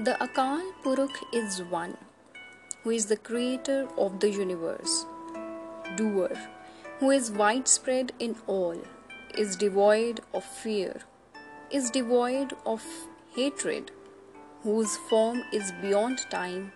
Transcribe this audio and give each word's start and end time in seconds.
The 0.00 0.16
Akal 0.20 0.60
Purukh 0.84 1.24
is 1.32 1.60
one, 1.60 1.96
who 2.84 2.90
is 2.90 3.06
the 3.06 3.16
creator 3.16 3.88
of 3.98 4.20
the 4.20 4.30
universe, 4.30 5.04
doer, 5.96 6.30
who 7.00 7.10
is 7.10 7.32
widespread 7.32 8.12
in 8.20 8.36
all, 8.46 8.80
is 9.36 9.56
devoid 9.56 10.20
of 10.32 10.44
fear, 10.44 11.00
is 11.72 11.90
devoid 11.90 12.52
of 12.64 12.84
hatred, 13.34 13.90
whose 14.62 14.96
form 15.10 15.42
is 15.52 15.72
beyond 15.82 16.20
time, 16.30 16.70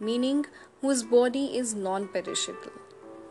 meaning 0.00 0.44
whose 0.80 1.04
body 1.04 1.56
is 1.56 1.72
non 1.72 2.08
perishable, 2.08 2.72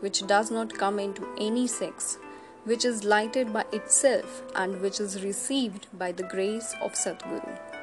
which 0.00 0.26
does 0.26 0.50
not 0.50 0.72
come 0.72 0.98
into 0.98 1.28
any 1.38 1.66
sex, 1.66 2.16
which 2.64 2.86
is 2.86 3.04
lighted 3.04 3.52
by 3.52 3.66
itself, 3.70 4.42
and 4.54 4.80
which 4.80 4.98
is 4.98 5.22
received 5.22 5.88
by 5.92 6.10
the 6.10 6.22
grace 6.22 6.74
of 6.80 6.94
Sadguru. 6.94 7.75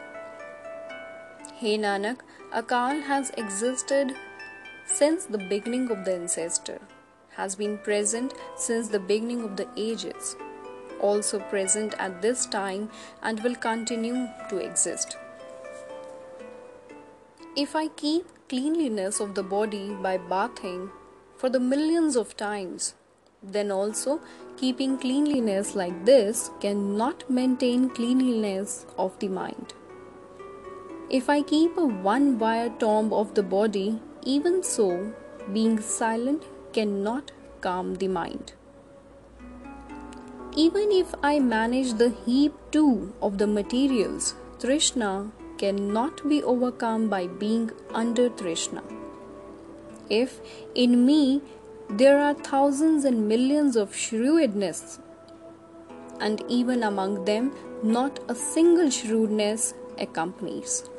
Hey 1.63 1.77
Nanak, 1.77 2.17
Akal 2.51 3.01
has 3.03 3.29
existed 3.37 4.13
since 4.85 5.23
the 5.23 5.37
beginning 5.37 5.89
of 5.91 6.03
the 6.03 6.13
ancestor, 6.13 6.81
has 7.37 7.55
been 7.55 7.77
present 7.77 8.33
since 8.57 8.89
the 8.89 8.99
beginning 8.99 9.45
of 9.45 9.55
the 9.55 9.65
ages, 9.77 10.35
also 10.99 11.39
present 11.39 11.93
at 11.99 12.21
this 12.21 12.45
time, 12.45 12.89
and 13.21 13.41
will 13.45 13.55
continue 13.55 14.27
to 14.49 14.57
exist. 14.57 15.15
If 17.55 17.77
I 17.77 17.87
keep 17.87 18.25
cleanliness 18.49 19.21
of 19.21 19.33
the 19.33 19.43
body 19.43 19.93
by 19.93 20.17
bathing 20.17 20.89
for 21.37 21.49
the 21.49 21.61
millions 21.61 22.17
of 22.17 22.35
times, 22.35 22.93
then 23.41 23.71
also 23.71 24.19
keeping 24.57 24.97
cleanliness 24.97 25.75
like 25.75 26.03
this 26.03 26.51
cannot 26.59 27.29
maintain 27.29 27.89
cleanliness 27.89 28.85
of 28.97 29.17
the 29.19 29.29
mind. 29.29 29.73
If 31.15 31.29
I 31.29 31.43
keep 31.43 31.77
a 31.77 31.85
one 31.85 32.39
wire 32.39 32.69
tomb 32.79 33.13
of 33.13 33.35
the 33.35 33.43
body, 33.43 34.01
even 34.23 34.63
so, 34.63 35.13
being 35.55 35.79
silent 35.79 36.45
cannot 36.73 37.31
calm 37.61 37.93
the 37.93 38.07
mind. 38.07 38.53
Even 40.55 40.91
if 40.91 41.13
I 41.21 41.37
manage 41.37 41.93
the 41.99 42.09
heap 42.25 42.55
too 42.71 43.13
of 43.21 43.37
the 43.37 43.45
materials, 43.45 44.33
Trishna 44.57 45.29
cannot 45.59 46.27
be 46.27 46.41
overcome 46.41 47.09
by 47.09 47.27
being 47.27 47.69
under 47.93 48.27
Trishna. 48.31 48.81
If 50.09 50.39
in 50.73 51.05
me 51.05 51.43
there 51.91 52.17
are 52.17 52.33
thousands 52.33 53.05
and 53.05 53.27
millions 53.27 53.75
of 53.75 53.95
shrewdness, 53.95 54.97
and 56.19 56.43
even 56.49 56.81
among 56.81 57.25
them 57.25 57.53
not 57.83 58.19
a 58.27 58.33
single 58.33 58.89
shrewdness 58.89 59.75
accompanies 59.99 60.89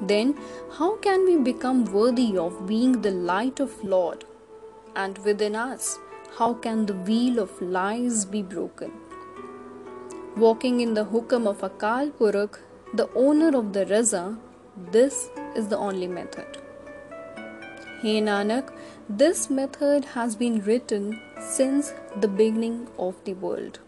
then 0.00 0.38
how 0.78 0.96
can 0.96 1.24
we 1.24 1.36
become 1.36 1.84
worthy 1.86 2.36
of 2.36 2.66
being 2.66 3.00
the 3.02 3.10
light 3.10 3.60
of 3.60 3.82
Lord? 3.84 4.24
And 4.96 5.18
within 5.18 5.54
us, 5.54 5.98
how 6.38 6.54
can 6.54 6.86
the 6.86 6.94
wheel 6.94 7.38
of 7.38 7.60
lies 7.60 8.24
be 8.24 8.42
broken? 8.42 8.92
Walking 10.36 10.80
in 10.80 10.94
the 10.94 11.04
hukam 11.04 11.46
of 11.46 11.60
Akal 11.60 12.12
Purukh, 12.12 12.58
the 12.94 13.08
owner 13.14 13.56
of 13.56 13.72
the 13.72 13.84
Raza, 13.84 14.38
this 14.90 15.28
is 15.54 15.68
the 15.68 15.76
only 15.76 16.06
method. 16.06 16.58
Hey 18.00 18.20
Nanak, 18.22 18.72
this 19.08 19.50
method 19.50 20.04
has 20.06 20.34
been 20.34 20.62
written 20.62 21.20
since 21.38 21.92
the 22.20 22.28
beginning 22.28 22.88
of 22.98 23.22
the 23.24 23.34
world. 23.34 23.80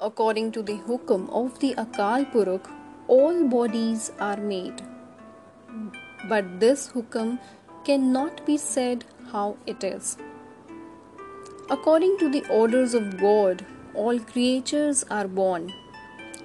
According 0.00 0.52
to 0.52 0.62
the 0.62 0.78
hukam 0.78 1.28
of 1.30 1.58
the 1.58 1.74
Akal 1.74 2.30
Purukh, 2.32 2.70
all 3.14 3.46
bodies 3.52 4.10
are 4.26 4.40
made. 4.50 4.82
But 6.28 6.60
this 6.60 6.84
hukam 6.92 7.38
cannot 7.88 8.44
be 8.46 8.56
said 8.56 9.04
how 9.32 9.56
it 9.72 9.84
is. 9.84 10.16
According 11.76 12.16
to 12.20 12.28
the 12.36 12.44
orders 12.58 12.94
of 12.94 13.18
God, 13.18 13.64
all 13.94 14.18
creatures 14.18 15.04
are 15.10 15.26
born, 15.40 15.66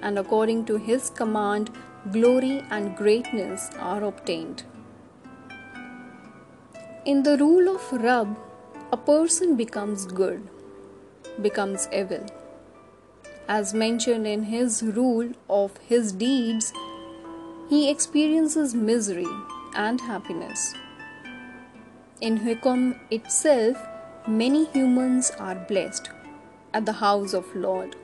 and 0.02 0.18
according 0.18 0.64
to 0.66 0.76
His 0.88 1.08
command, 1.20 1.70
glory 2.16 2.56
and 2.70 2.96
greatness 2.96 3.70
are 3.78 4.02
obtained. 4.04 4.64
In 7.04 7.22
the 7.22 7.38
rule 7.38 7.74
of 7.76 7.92
Rab, 7.92 8.36
a 8.92 8.96
person 8.96 9.56
becomes 9.56 10.04
good, 10.20 10.48
becomes 11.48 11.88
evil 12.02 12.26
as 13.48 13.72
mentioned 13.72 14.26
in 14.26 14.44
his 14.44 14.82
rule 14.82 15.32
of 15.48 15.76
his 15.78 16.12
deeds, 16.12 16.72
he 17.68 17.90
experiences 17.90 18.74
misery 18.74 19.26
and 19.74 20.00
happiness. 20.00 20.74
In 22.20 22.38
Hukum 22.38 22.98
itself, 23.10 23.76
many 24.26 24.66
humans 24.66 25.30
are 25.38 25.54
blessed 25.54 26.10
at 26.74 26.84
the 26.84 26.92
house 26.92 27.32
of 27.32 27.54
Lord. 27.54 27.96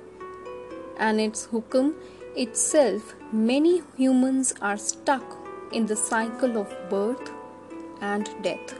And 0.99 1.21
its 1.21 1.47
Hukum 1.49 1.95
itself, 2.37 3.15
many 3.33 3.83
humans 3.97 4.55
are 4.63 4.77
stuck 4.77 5.25
in 5.73 5.87
the 5.87 5.97
cycle 5.97 6.57
of 6.57 6.73
birth 6.89 7.31
and 8.01 8.29
death. 8.43 8.75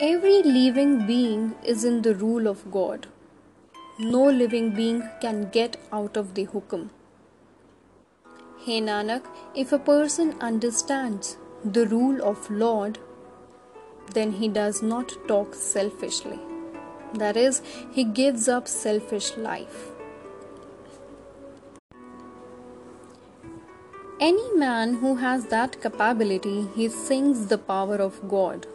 Every 0.00 0.44
living 0.44 1.08
being 1.08 1.56
is 1.64 1.82
in 1.82 2.02
the 2.02 2.14
rule 2.14 2.46
of 2.46 2.70
God. 2.70 3.08
No 3.98 4.22
living 4.30 4.70
being 4.70 5.02
can 5.20 5.50
get 5.50 5.76
out 5.92 6.16
of 6.16 6.34
the 6.34 6.46
hukum. 6.46 6.90
Hey 8.60 8.80
Nanak, 8.80 9.24
if 9.56 9.72
a 9.72 9.78
person 9.80 10.36
understands 10.40 11.36
the 11.64 11.84
rule 11.88 12.22
of 12.22 12.48
Lord, 12.48 13.00
then 14.14 14.30
he 14.30 14.46
does 14.46 14.82
not 14.84 15.16
talk 15.26 15.52
selfishly. 15.56 16.38
That 17.14 17.36
is, 17.36 17.60
he 17.90 18.04
gives 18.04 18.46
up 18.46 18.68
selfish 18.68 19.36
life. 19.36 19.90
Any 24.20 24.54
man 24.54 24.94
who 24.94 25.16
has 25.16 25.46
that 25.46 25.82
capability, 25.82 26.68
he 26.76 26.88
sings 26.88 27.46
the 27.46 27.58
power 27.58 27.96
of 27.96 28.28
God 28.28 28.68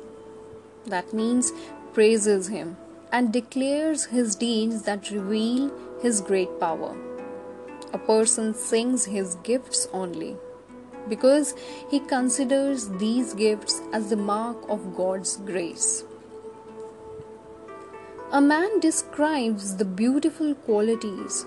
that 0.85 1.13
means 1.13 1.51
praises 1.93 2.47
him 2.47 2.77
and 3.11 3.31
declares 3.31 4.05
his 4.05 4.35
deeds 4.35 4.83
that 4.83 5.11
reveal 5.11 5.71
his 6.01 6.21
great 6.21 6.59
power. 6.59 6.95
A 7.93 7.97
person 7.97 8.53
sings 8.53 9.05
his 9.05 9.35
gifts 9.43 9.87
only 9.93 10.35
because 11.09 11.53
he 11.91 11.99
considers 11.99 12.89
these 12.89 13.33
gifts 13.33 13.81
as 13.91 14.09
the 14.09 14.15
mark 14.15 14.57
of 14.69 14.95
God's 14.95 15.37
grace. 15.37 16.03
A 18.31 18.41
man 18.41 18.79
describes 18.79 19.75
the 19.77 19.85
beautiful 19.85 20.55
qualities 20.55 21.45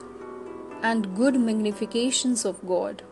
and 0.82 1.16
good 1.16 1.34
magnifications 1.34 2.44
of 2.44 2.64
God. 2.68 3.02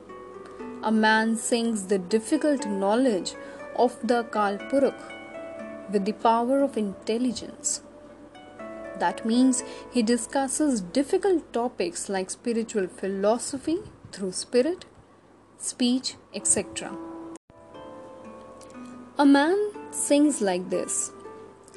A 0.85 0.93
man 0.93 1.37
sings 1.37 1.87
the 1.87 1.99
difficult 1.99 2.67
knowledge 2.67 3.35
of 3.75 3.97
the 4.07 4.23
Kalpurukh 4.25 5.14
with 5.95 6.05
the 6.05 6.13
power 6.13 6.61
of 6.63 6.77
intelligence. 6.77 7.81
That 8.99 9.25
means 9.25 9.63
he 9.93 10.03
discusses 10.03 10.81
difficult 10.81 11.53
topics 11.53 12.09
like 12.09 12.31
spiritual 12.31 12.89
philosophy 12.89 13.79
through 14.13 14.33
spirit, 14.33 14.85
speech, 15.59 16.17
etc. 16.35 16.93
A 19.19 19.25
man 19.25 19.57
sings 19.93 20.41
like 20.41 20.69
this 20.71 21.13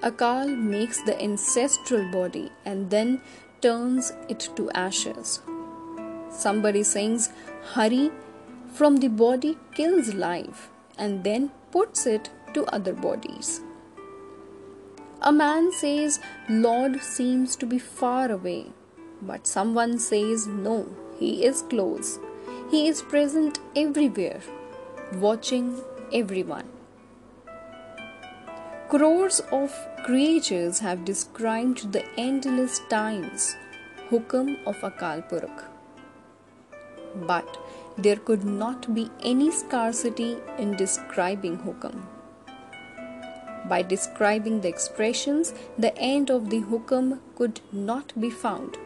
Akal 0.02 0.56
makes 0.58 1.02
the 1.04 1.20
ancestral 1.22 2.12
body 2.12 2.52
and 2.66 2.90
then 2.90 3.22
turns 3.62 4.14
it 4.30 4.50
to 4.56 4.70
ashes. 4.72 5.42
Somebody 6.32 6.84
sings 6.84 7.30
Hari 7.74 8.12
from 8.74 8.98
the 8.98 9.08
body 9.08 9.58
kills 9.76 10.14
life 10.14 10.70
and 10.98 11.24
then 11.24 11.52
puts 11.72 12.06
it 12.06 12.30
to 12.54 12.66
other 12.66 12.94
bodies. 12.94 13.62
A 15.22 15.32
man 15.32 15.72
says, 15.72 16.20
Lord 16.48 17.02
seems 17.02 17.56
to 17.56 17.66
be 17.66 17.80
far 17.80 18.32
away, 18.32 18.68
but 19.22 19.48
someone 19.48 19.98
says, 19.98 20.46
No, 20.46 20.86
he 21.20 21.44
is 21.44 21.64
close. 21.64 22.20
He 22.70 22.88
is 22.88 23.02
present 23.02 23.60
everywhere, 23.76 24.42
watching 25.16 25.82
everyone. 26.14 26.70
Crores 28.90 29.40
of 29.52 29.74
creatures 30.04 30.80
have 30.80 31.04
described 31.04 31.92
the 31.94 32.06
endless 32.18 32.80
times, 32.88 33.56
Hukam 34.10 34.64
of 34.68 34.78
Akal 34.78 35.28
Purukh. 35.28 35.64
But 37.26 37.58
there 37.98 38.18
could 38.18 38.46
not 38.46 38.94
be 38.94 39.10
any 39.22 39.50
scarcity 39.50 40.38
in 40.60 40.76
describing 40.78 41.58
Hukam. 41.58 42.06
By 43.68 43.82
describing 43.82 44.62
the 44.62 44.70
expressions, 44.70 45.54
the 45.78 45.98
end 45.98 46.30
of 46.30 46.50
the 46.50 46.62
hukam 46.62 47.20
could 47.36 47.60
not 47.72 48.14
be 48.20 48.30
found. 48.30 48.78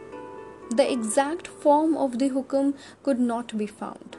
the 0.76 0.90
exact 0.90 1.48
form 1.62 1.96
of 1.96 2.18
the 2.18 2.30
hukum 2.30 2.74
could 3.02 3.20
not 3.20 3.56
be 3.58 3.66
found. 3.66 4.16